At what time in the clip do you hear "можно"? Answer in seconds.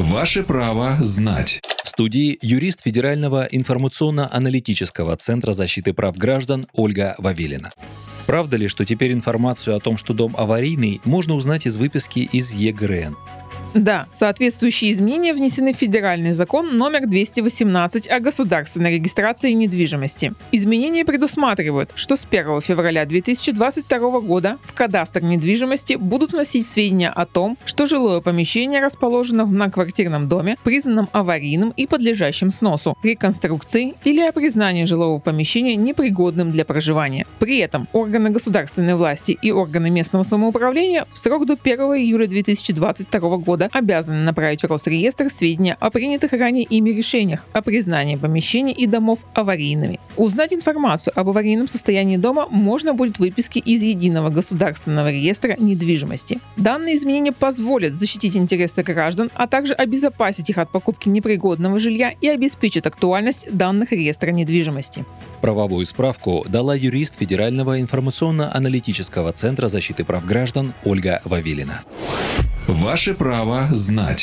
11.04-11.34, 52.50-52.94